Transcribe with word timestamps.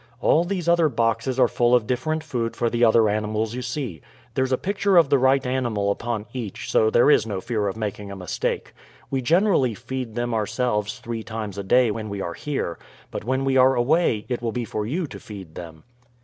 All 0.19 0.43
these 0.43 0.67
other 0.67 0.89
boxes 0.89 1.39
are 1.39 1.47
full 1.47 1.75
of 1.75 1.85
different 1.85 2.23
food 2.23 2.55
for 2.55 2.71
the 2.71 2.83
other 2.83 3.07
animals 3.07 3.53
you 3.53 3.61
see. 3.61 4.01
There's 4.33 4.51
a 4.51 4.57
picture 4.57 4.97
of 4.97 5.11
the 5.11 5.19
right 5.19 5.45
animal 5.45 5.91
upon 5.91 6.25
each, 6.33 6.71
so 6.71 6.89
there 6.89 7.11
is 7.11 7.27
no 7.27 7.39
fear 7.39 7.67
of 7.67 7.77
making 7.77 8.09
a 8.09 8.15
mistake. 8.15 8.73
We 9.11 9.21
generally 9.21 9.75
feed 9.75 10.15
them 10.15 10.33
ourselves 10.33 10.97
three 10.99 11.21
times 11.21 11.59
a 11.59 11.63
day 11.63 11.91
when 11.91 12.09
we 12.09 12.19
are 12.19 12.33
here, 12.33 12.79
but 13.11 13.23
when 13.25 13.45
we 13.45 13.57
are 13.57 13.75
away 13.75 14.25
it 14.27 14.41
will 14.41 14.51
be 14.51 14.65
for 14.65 14.87
you 14.87 15.05
to 15.05 15.19
feed 15.19 15.53
them." 15.53 15.83